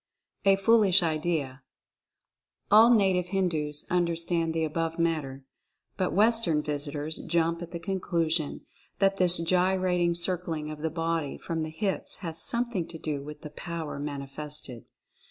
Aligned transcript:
A 0.45 0.55
FOOLISH 0.55 1.03
IDEA. 1.03 1.61
All 2.71 2.91
native 2.91 3.27
Hindus 3.27 3.85
understand 3.91 4.51
the 4.51 4.63
above 4.65 4.97
matter, 4.97 5.43
but 5.95 6.11
Western 6.11 6.63
visitors 6.63 7.17
jump 7.19 7.61
at 7.61 7.69
the 7.69 7.77
conclusion 7.77 8.61
that 8.97 9.17
this 9.17 9.37
gyrating 9.37 10.15
circling 10.15 10.71
of 10.71 10.81
the 10.81 10.89
body 10.89 11.37
from 11.37 11.61
the 11.61 11.69
hips 11.69 12.17
has 12.25 12.41
some 12.41 12.71
thing 12.71 12.87
to 12.87 12.97
do 12.97 13.21
with 13.23 13.41
the 13.41 13.51
"power" 13.51 13.99
manifested. 13.99 14.85